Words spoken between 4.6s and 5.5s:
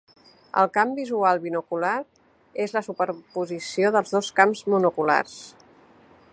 monoculars.